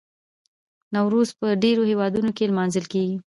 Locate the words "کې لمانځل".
2.37-2.85